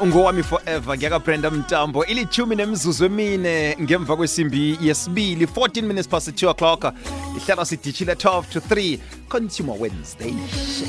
[0.00, 6.94] ungowami forever ngiyakabrenda mtambo ilithumi nemizuzu emine ngemva kwesimbi yesibili 14 minutes past 2 o'clock
[7.36, 8.98] ihlala sidishile 12 to 3
[9.28, 10.34] consumer wednesday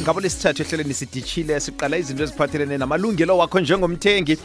[0.04, 4.38] ngabo lesithathu ehleleni sidishile siqala izinto eziphathelene namalungelo wakho njengomthengi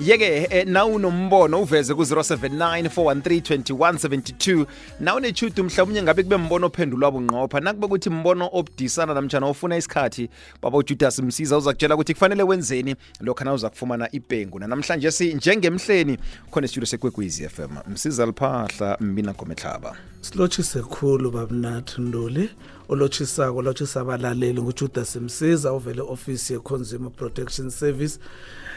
[0.00, 4.66] yeke eh, nawunombono uveze ku-079 413
[5.00, 10.28] nawunechudu mhlawumnye ngabe kube mbono ophendulwa bunqopha nakube kuthi mbono obudisana namtshana ofuna isikhathi
[10.62, 15.34] baba ujudas msiza uza kutshela ukuthi kufanele wenzeni lokhu na uza kufumana ipengu nanamhlanje si
[15.34, 16.18] njengemhleni
[16.50, 22.50] khona isitulo sekwekwezi FM msiza liphahla mina ngomehlaba silotshise khulu babnathi ntuli
[22.92, 28.18] olotshisako olotshisa abalaleli ngujudas msiza ovele ofisi ye-consumer protection service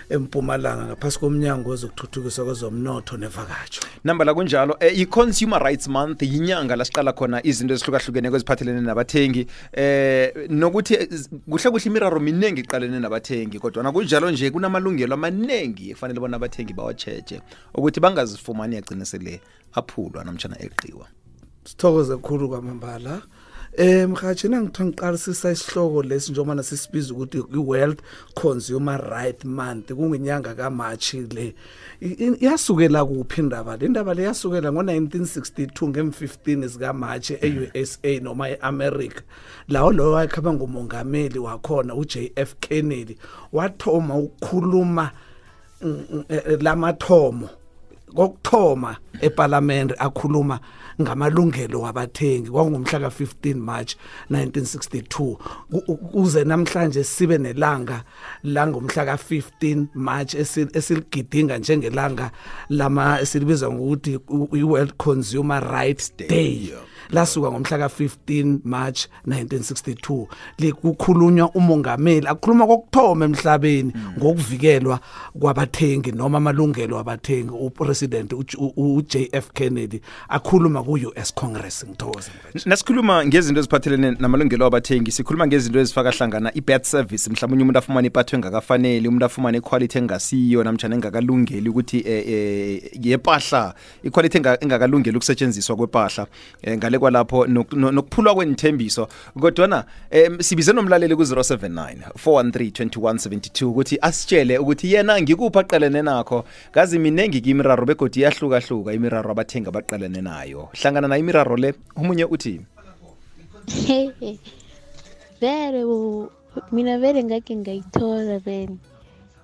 [0.09, 7.13] empumalanga ngaphasi komnyango wezokuthuthukiswa kwezomnotho nevakatsho namba la kunjalo um i-consumer rights month yinyanga lasiqala
[7.13, 9.47] khona izinto ezihlukahlukeneko eziphathelene nabathengi
[9.77, 10.95] um nokuthi
[11.49, 17.41] kuhle kuhle imiraro miningi iqalene nabathengi kodwana kunjalo nje kunamalungelo amaningi ekufanele bona abathengi bawatsheje
[17.73, 19.41] ukuthi bangazifumani agcine sele
[19.73, 21.07] aphulwa namtshana eqiwa
[21.63, 23.21] sithokoze khulu kwamambala
[23.83, 27.99] eh mhathi nangithiwa ngiqalisisa isihloko lesi njengoba nasisibiza ukuthi i-World
[28.41, 31.45] Consumer Right Month kunginyanga kaMarch le
[32.45, 39.23] yasukela kuphi indaba le indaba le yasukela ngo1962 ngem15 sika March eUSA noma eAmerica
[39.67, 43.17] lawo lo wayekhaba ngumongameli wakhona uJFK Kennedy
[43.51, 45.11] wathoma ukukhuluma
[45.81, 47.49] mm, mm, eh, eh, lamathomo
[48.15, 50.59] kokthoma eParliament akhuluma
[51.01, 53.95] ngamalungelo wabathengi kwangumhla ka15 March
[54.31, 55.35] 1962
[56.11, 58.03] kuze namhlanje sibe nelanga
[58.43, 60.35] la ngomhla ka15 March
[60.73, 62.31] esiligidinga njengelanga
[62.69, 64.19] lama silibiza ngokuthi
[64.53, 66.79] iWorld Consumer Rights Day yeah.
[67.11, 70.27] lasuka ngomhla ka15 March 1962
[70.59, 74.99] likukhulunywa umongameli akhuluma kokuthoma emhlabeni ngokuvikelwa
[75.39, 78.33] kwabathengi noma amalungelo abathengi upresident
[78.77, 79.99] uJF Kennedy
[80.29, 82.31] akhuluma kuUS Congress ngithokoze
[82.65, 88.35] nasikhuluma ngezinto eziphathelene namalungelo abathengi sikhuluma ngezinto ezifaka hlangana ibat service mhlawumnye umuntu afumana ipatho
[88.35, 93.73] engakafaneli umuntu afumana iquality engasiyo namtjana engakalungeli ukuthi eh, eh, yepahla
[94.03, 96.27] iquality engakalungeli ukusetshenziswa kwepahla
[96.61, 97.47] eh, ngale ngale kwalapho
[97.91, 99.07] nokuphulwa kwenithembiso
[99.39, 99.79] kodwa na
[100.39, 106.37] sibize nomlaleli ku079 4132172 ukuthi asitshele ukuthi yena ngikupha aqalene nakho
[106.71, 111.69] ngazi minengi kimiraro begodi iyahlukahluka imiraro abathengi abaqalene nayo hlangana na imiraro le
[111.99, 112.61] umunye uthi
[115.41, 115.81] vele
[116.71, 118.75] mina vele ngake ngayithola vele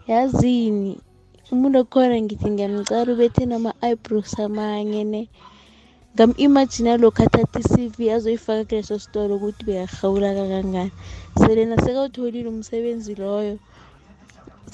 [0.07, 0.95] yazini
[1.51, 5.22] umuntu okhona ngithi ngiyamcala ubethe nama-ibrows amanye ne
[6.16, 10.91] Ngam-imajina lokhu athathe i-C_V azoyifaka kuleso sitolo ukuthi bekagawula kangangani.
[11.39, 13.55] Sele sekawutholile umsebenzi loyo,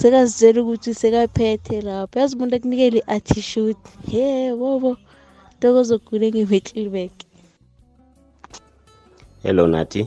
[0.00, 2.14] sekazitjela ukuthi sekaphethe lapho.
[2.20, 3.74] Yazi umuntu akunikele i-attitude
[4.12, 4.90] yeh bobo
[5.56, 7.14] ntokozo khulu ngiwe-Kleeberg.
[9.44, 10.02] Hello Nathi,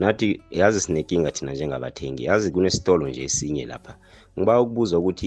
[0.00, 0.28] Nathi
[0.58, 3.92] yazi sinekinga thina njengabathengi yazi kunesitolo nje esinye lapha
[4.38, 5.26] ngibawa ukubuza ukuthi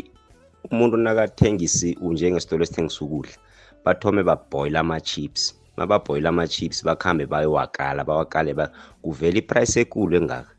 [0.71, 3.35] umuntu nakathengisi njengesitolo esithengisa ukudla
[3.85, 5.43] bathome baboyile ama-chips
[5.77, 8.65] mababhoyile ama-chips bakhambe bayowakala bawakale ba,
[9.03, 10.49] kuvela iprice ekulu engaka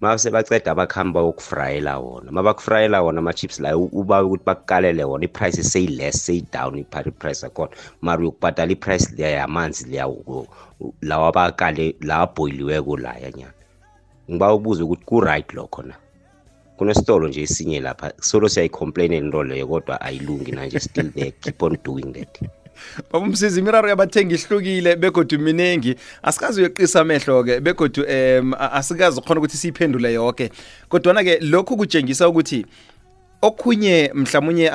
[0.00, 6.16] ma sebaceda bakhambe bayokufrayela wona bakufrayela wona ama-chips layo uba ukuthi bakukalele wona iprice seyi-less
[6.26, 7.72] seyi-down iprice yakhona
[8.04, 9.88] mara uyokubhatala iprice leya yamanzi
[11.08, 13.30] lawa bakale lawa abhoyiliweko laya
[14.30, 15.94] ngiba ubuze ukuthi ku-right lokho na
[16.76, 21.72] kunesitolo nje isinye lapha solo siyayicomplainela into leyo kodwa ayilungi nanje still there keep on
[21.84, 22.36] doing that
[23.10, 25.92] Baba umsizi imiraro yabathengi ihlukile begodu minengi
[26.26, 28.46] asikazi uyeqisa amehlo ke begodu em
[28.78, 30.46] asikazi ukukho ukuthi siyiphendule yonke
[30.90, 32.60] kodwa na ke lokhu kutshengisa ukuthi
[33.42, 34.70] okhunye mhlawumunye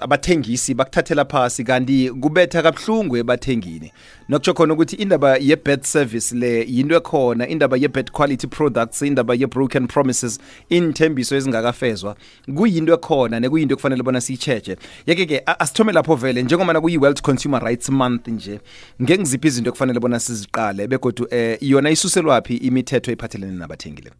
[0.00, 3.92] abathengisi bakuthathela phasi kanti kubetha kabuhlungu ebathengini
[4.28, 9.84] nokutsho khona ukuthi indaba ye-bed service le yinto ekhona indaba ye-bed quality products indaba ye-broken
[9.94, 10.40] promises
[10.70, 12.16] inthembiso ezingakafezwa
[12.56, 14.72] kuyinto ekhona nekuyinto ekufanele bona siyi-cheje
[15.06, 18.60] yeke-ke asithome lapho vele njengoba kuyi world consumer rights month nje
[19.02, 24.10] ngengiziphi izinto ekufanele bona siziqale begodwa um eh, yona isuselwaphi imithetho ephathelene nabathengile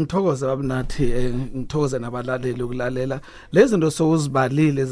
[0.00, 3.20] ngithokoza babnathi eh, ngithokoza nabalaleli ukulalela
[3.52, 4.84] lezi zinto sokuzibalile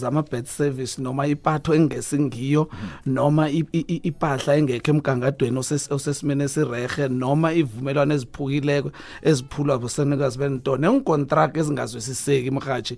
[0.00, 2.68] zamabed service noma ipatho engesingiyo
[3.06, 5.58] noma ipahla engekho emgangadweni
[5.90, 8.90] osesimene esirehe noma ivumelwano eziphukileko
[9.22, 12.96] eziphulwa bosenikazi bentone engicontract ezingazwisiseki mhathi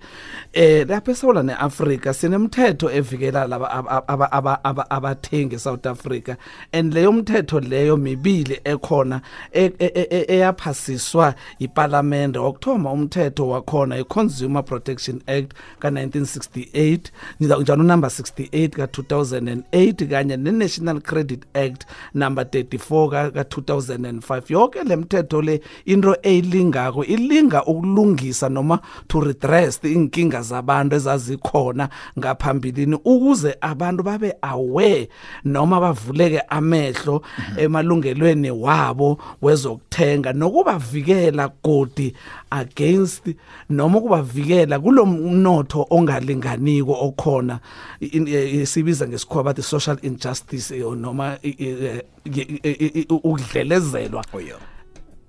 [0.52, 6.36] eh lapha eSouth neAfrica sinemithetho evikela laba abathengi eSouth Africa
[6.72, 9.20] and leyo mthetho leyo mibili ekhona
[9.52, 16.98] e, e, e, eyaphasiswa wafakwa iParliament okuthoma umthetho wakhona iConsumer Protection Act ka1968
[17.40, 21.84] njalo number 68 ka2008 kanye neNational Credit Act
[22.14, 28.78] number 34 ka2005 yonke lemthetho le into eyilingako ilinga ukulungisa noma
[29.08, 31.88] to redress inkinga zabantu ezazikhona
[32.18, 35.08] ngaphambilini ukuze abantu babe aware
[35.44, 37.58] noma bavuleke amehlo mhm.
[37.60, 42.14] emalungelweni wabo wezokuthenga nokubavikela ukubavikela godi
[42.50, 43.22] against
[43.68, 47.60] noma ukubavikela kulomnotho ongalinganiko okhona
[48.00, 51.38] eh, eh, sibiza ngesikhuwa bathi social injustice eh, noma
[53.08, 54.58] ukudlelezelwa oh yeah.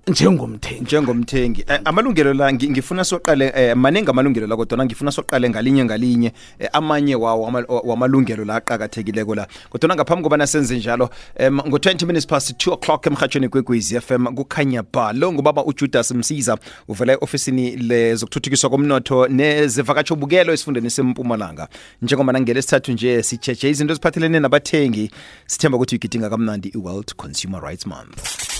[0.06, 5.84] njengomthengi njengomthengi eh, amalungelo la ngifuna soqale eh, maningi amalungelo la kodwa ngifuna soqale ngalinye
[5.84, 11.52] ngalinye eh, amanye wawo wamalungelo la aqakathekileko la kodwa ngaphambi kobana senze njalo um, eh,
[11.66, 16.58] ngo-20 minutes past 2 o'clock emhatshweni kwekwez f m kukhanya ba lo ngubaba ujudas msiza
[16.88, 21.68] uvela eofisini lezokuthuthukiswa komnotho nezivakatsho bukelo esifundeni sempumalanga
[22.02, 25.10] njengoba nangele nje sijeje izinto eziphathelene nabathengi
[25.46, 28.51] sithemba ukuthi uyigidinga kamnandi i-world consumer rights month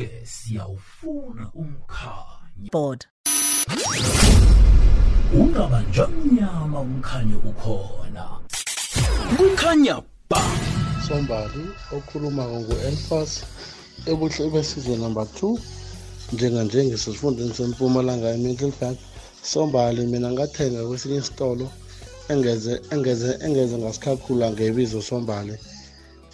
[0.00, 3.00] ke siyawufuna umkhanyo board
[5.40, 8.22] ungaba njamnyama umkhanyo ukhona
[9.38, 9.94] kukhanya
[10.30, 10.42] ba
[11.06, 11.62] sombali
[11.96, 13.32] okhuluma ngo-elfas
[14.10, 15.52] ebuhle besizwe number two
[16.34, 18.96] njenganje ngisesifundeni sempumalanga i-middleburg
[19.52, 21.66] sombali mina ngathenga kwesinye isitolo
[22.32, 25.54] engeze engeze engeze ngasikhakhula ngebizo sombali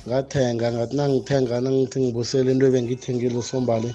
[0.08, 3.90] ngathenga ngathi nangithenga nangithi ngibusele into ebengiyithengile usombali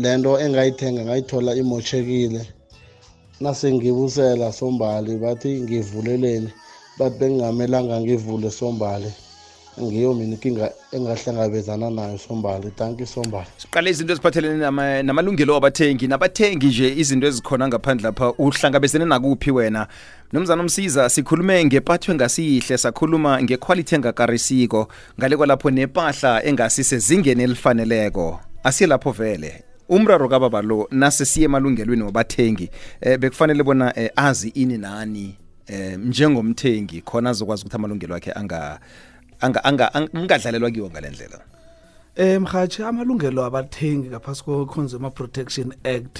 [0.00, 2.42] le nto engayithenga ngayithola imoshekile
[3.42, 6.50] nasengibusela sombali bathi ngivuleleni
[6.98, 9.10] bathi bengingamelanga ngivule sombali
[9.80, 14.56] ngiyo mina inkinga engahlangabezana nayo sombali thank you sombali siqale izinto eziphathelene
[15.02, 19.86] namalungelo wabathengi nabathengi nje izinto ezikhona ngaphandle lapha uhlangabezene nakuphi wena
[20.32, 24.88] mnumzana umsiza sikhulume ngepathwe ngasiyihle sakhuluma ngequality engakarisiko
[25.20, 32.70] ngale kwalapho nepahla engasisezingeni elifaneleko asiye lapho vele umraro kababa lo nase siye emalungelweni wabathengi
[33.00, 35.36] eh, bekufanele bona eh, azi ini nani
[35.66, 38.80] eh, njengomthengi khona azokwazi ukuthi amalungelo akhe anga
[39.42, 41.38] angadlalelwa kiwo ngale ndlela
[42.16, 46.16] um eh, rhatshi amalungelo abathengi ngaphasi kwe-consumer protection act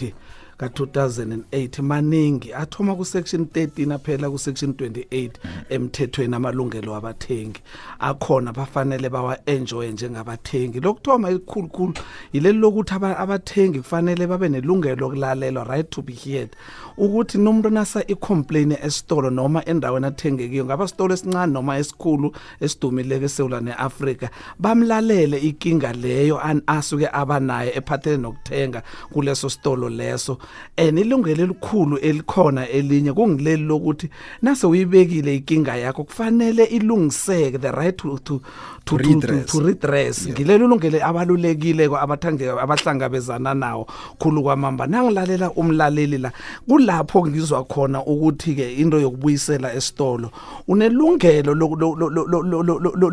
[0.60, 5.30] ka2008 maningi athoma ku section 13 aphela ku section 28
[5.74, 7.60] emthethweni amalungelo abathengi
[7.98, 11.94] akhona bafanele bawa enjoy njengabathengi lokuthoma ikhulukhulu
[12.32, 16.50] yileli lokuthi abathengi kufanele babe nelungelo lokulalelwa right to be heard
[16.96, 23.50] ukuthi nomuntu nasa icomplain esitolo noma endaweni athengekiyo ngaba sitolo esincane noma esikhulu esidumileke eSouth
[23.78, 24.28] Africa
[24.58, 30.38] bamlalele ikinga leyo an asuke abanayo ephathele nokuthenga kuleso sitolo leso
[30.76, 34.08] anilungele elikhulu elikhona elinye kungileli lokuthi
[34.42, 38.40] nase uyibekile inkinga yakho kufanele ilungiseke the right to to
[38.84, 40.26] to redress, to, to redress.
[40.26, 40.34] Yeah.
[40.34, 43.86] ngilelo lungele abalulekile abathange abahlangabezana nawo
[44.18, 46.32] khulu kwamamba nangilalela umlaleli la
[46.68, 50.30] kulapho ngizwa khona ukuthi ke into yokubuyisela esitolo
[50.68, 51.54] unelungelo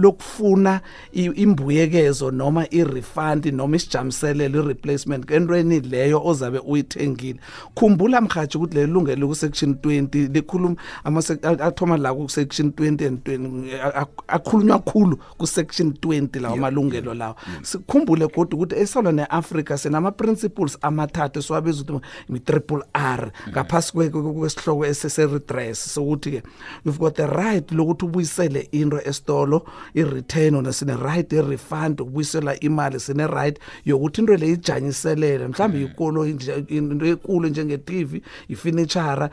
[0.01, 0.81] lokufuna
[1.13, 7.39] imbuyekezo noma irefund noma isijamiselelo ireplacement entweni leyo ozabe uyithengile kubalulekile
[7.75, 11.22] khumbula mhathi ukuthi le lungelo kusection 20 likhuluma ama
[11.62, 17.36] athoma la ku section 20 and 20 akhulunywa kakhulu ku section 20 lawo malungelo lawo
[17.63, 22.05] sikhumbule kodwa ukuthi esona neAfrica senama principles amathathu siwabiza ukuthi
[22.36, 23.51] i triple R mm.
[23.53, 26.41] ngaphasi kwesihloko esese redress sokuthi ke
[26.86, 32.01] you've got the right lokuthi ubuyisele into esitolo i return ona sine right e refund
[32.01, 35.86] ubuyisela imali sine right yokuthi into le ijanyiselele mhlawumbe mm.
[35.86, 39.30] ikolo into enkulu njenge-tv ifinitshara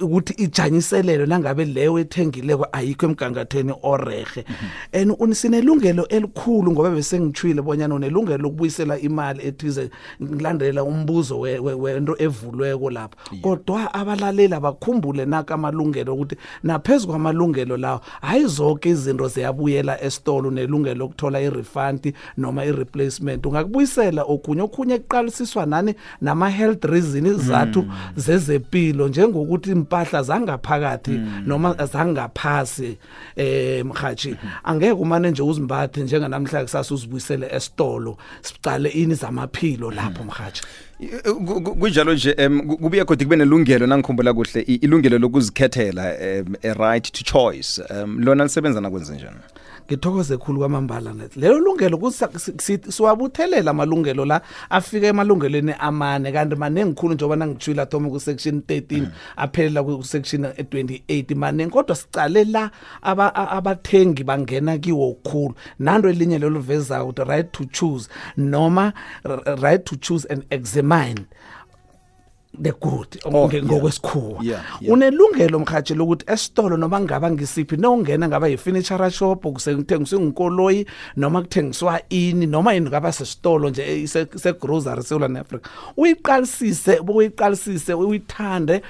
[0.00, 4.44] ukuthi ijanyiselelo nangabe leyo ethengileko ayikho emgangathweni orehe
[4.92, 9.90] and sinelungelo elikhulu ngoba besengitshwile bonyana unelungelo lokubuyisela imali ethize
[10.22, 18.44] ngilandelela umbuzo wento evulweko lapha kodwa abalaleli abakhumbule naka amalungelo ukuthi naphezu kwamalungelo lawo hayi
[18.46, 26.84] zonke izinto ziyabuyela esitolo nelungelo lokuthola i-refund noma i-replacement ungakubuyisela okunye okunye ekuqalisiswa nani nama-health
[26.84, 27.92] reasons yizini izizathu mm.
[28.16, 31.42] zezempilo njengokuthi impahla zangaphakathi mm.
[31.46, 32.98] noma zangaphasi
[33.36, 34.50] eh mhathi mm -hmm.
[34.70, 40.26] angeke umane nje uzimbathe njenganamhla kusasa uzibuyisele esitolo sicale ini zamaphilo lapho hmm.
[40.26, 40.62] mhathi
[41.80, 42.34] kunjalo nje
[42.82, 46.02] kubuye kodwa kube nelungelo nangikhumbula kuhle ilungelo lokuzikhethela
[46.62, 47.82] a right to choice
[48.18, 49.38] lona lisebenza nakwenze njani
[49.88, 52.10] ngithokoze khulu kwamambala nathi lelo lungelo
[52.90, 54.40] siwabuthelela amalungelo la
[54.70, 59.06] afika emalungelweni amane kanti manengikhulu njengoba nangitshwile athoma ku-section 13 mm.
[59.36, 62.70] aphelela ku-section 28 manengi kodwa sicale la
[63.02, 68.92] abathengi bangena kiwo khulu nando elinye lelo vezayo ukuthi right to choose noma
[69.62, 71.26] right to choose and examine
[72.58, 74.42] the good oh, ngokwesikhuwa
[74.88, 80.86] unelungelo mhathi lokuthi esitolo noma ngaba ngisiphi nowungena ngaba yifurniture shop kusengiswa ngikoloyi
[81.16, 87.94] noma kuthengiswa ini noma yini ngaba sesitolo nje eh, se grocery seulana Africa uyiqalisise uyiqalisise
[87.94, 88.82] uyithande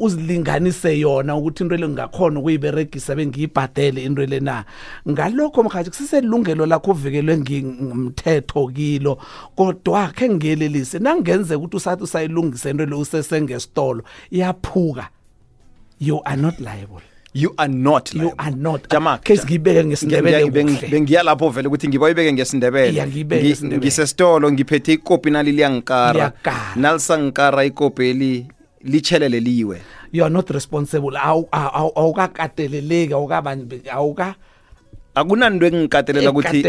[0.00, 4.64] uzilinganise yona ukuthi into le ngakhona ukuyiberegisa bengiyibhadele into le na
[5.08, 9.18] ngalokho mhathi kusiselungelo lakho uvikelwe ngimthetho kilo
[9.56, 15.10] kodwa ke ngelelise nangenze ukuthi usathi usayilungise umkhonto lo usesengesitolo iyaphuka
[15.98, 17.02] you are not liable
[17.34, 18.30] you are not liable.
[18.30, 18.86] you are not
[19.24, 20.50] ke singibeke ngesindebele
[20.90, 23.00] bengiya lapho vele ukuthi ngiba uyibeke ngesindebele
[23.78, 26.32] ngisesitolo ngiphethe ikopi nali liyankara
[26.76, 28.46] nalisankara ikopi eli
[28.86, 29.78] lichelele liwe
[30.12, 33.50] you are not responsible awukakateleleki awukaba
[33.96, 34.28] awuka
[35.18, 36.60] akunanto engikatelela ukuthi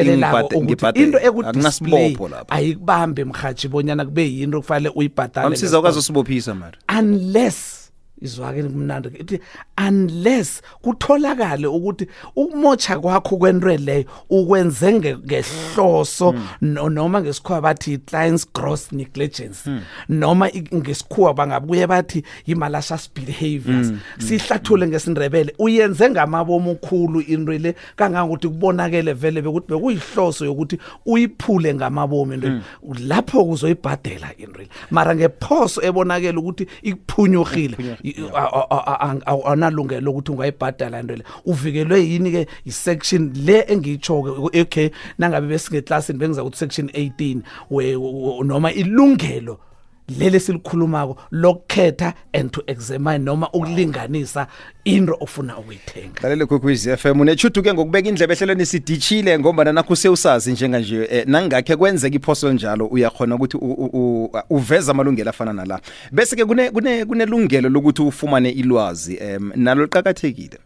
[0.94, 7.89] into ekuayikubambe mhatshi bonyana kube yinto kufanele uyibhatalesiza ukazosibophisa mari unless
[8.22, 9.40] izwakele kumnandi ithi
[9.88, 16.84] unless kutholakale ukuthi ukumotsha kwakho kwenre leyo ukwenze ngehloso hmm.
[16.94, 19.82] noma ngesikhuwa bathi clients gross negligence hmm.
[20.10, 28.48] noma ngesikhuwa bangabuye bathi yimalicious behaviors hmm, sihlathule ngesindebele uyenze ngamabomo khulu into le kangangokuthi
[28.48, 32.60] kubonakele vele bekuthi bekuyihloso yokuthi uyiphule ngamabomo into
[33.00, 34.62] lapho kuzoyibhadela into
[34.92, 43.58] mara ngephoso ebonakele ukuthi ikuphunyuhile awunalungelo ukuthi ungayibhadala into le uvikelwe yini ke isection le
[43.70, 47.94] engiyichoko okay nangabe besingeklasi bengiza ukuthi section 18 we
[48.46, 49.60] noma ilungelo
[50.18, 54.48] leli silikhulumako lokukhetha and to examine noma ukulinganisa
[54.86, 60.52] into ofuna ukuyithenga lalele kwekwezi FM unechudu ke ngokubeka indlebe ehlelweni sidichile ngoba nakho sewusazi
[60.52, 63.58] njenga nje eh, nangakhe kwenzeka iphoso njalo uyakhona ukuthi
[64.50, 66.72] uveza amalungelo afana nala bese ke kune
[67.06, 70.58] kunelungelo lokuthi ufumane ilwazi em nalo liqakathekile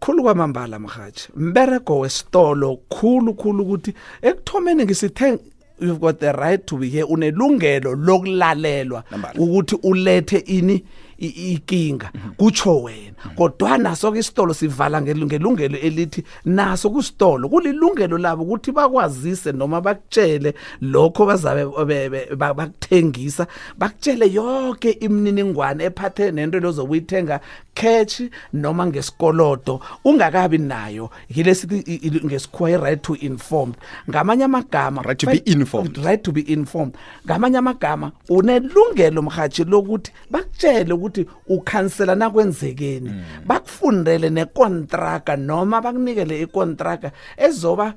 [0.00, 5.40] khulu kwamambala mhathi mbereko wesitolo khulu khulu ukuthi ekuthomeni ngisithenga
[5.80, 9.04] you've got the right to be here unelungelo lokulalelwa
[9.38, 10.84] ukuthi ulethe ini
[11.28, 18.72] inkinga kutsho wena kodwa naso ke isitolo sivala ngelungelo elithi naso kusitolo kulilungelo labo ukuthi
[18.72, 23.46] bakwazise noma bakutshele lokho bazabe bakuthengisa
[23.78, 27.40] bakutshele yonke imniningwane ephathe nento lozokuyithenga
[27.74, 28.22] cash
[28.52, 33.74] noma ngesikolodo ungakabi nayo yilesithi ngesikhowe right to informed
[34.08, 36.94] ngamanye amagama right to be informed right to be informed
[37.26, 43.22] ngamanye amagama unelungelo mhathi lokuthi bakutshele ukuthi ukuthi ukhansela nakwenzekeni mm.
[43.46, 47.12] bakufundele nekontraka noma bakunikele ikontraka
[47.46, 47.94] ezoba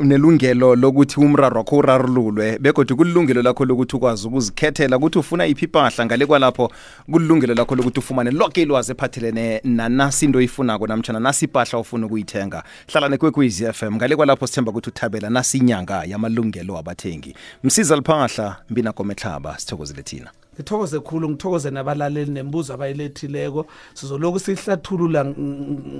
[0.00, 6.06] unelungelo lokuthi umraro wakho urarululwe begodwa kulilungelo lakho lokuthi ukwazi ukuzikhethela ukuthi ufuna iphi ipahla
[6.06, 6.72] ngale kwalapho
[7.12, 12.62] kulilungelo lakho lokuthi ufumane loke ilwazi ephathelene nanasi into oyifunako namtshana nasi ipahla ufuna ukuyithenga
[12.92, 18.56] hlalane kwekwez f m ngale kwalapho sithemba ukuthi uthabela nasi inyanga yamalungelo wabathengi msiza liphahla
[18.70, 23.60] mbinakometlhaba sithokozile thina ngithokoze khulu ngithokoze nabalaleli nembuzo abayilethileko
[23.94, 25.20] sizoloku sihlathulula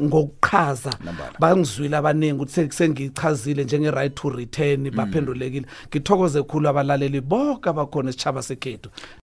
[0.09, 0.93] ngokuqhaza
[1.41, 4.97] bangizwile abaningi ukuthi sengiyichazile njenge-right to return mm.
[4.97, 8.89] baphendulekile ngithokoze khulu abalaleli bonke abakhona isitshaba sekhethu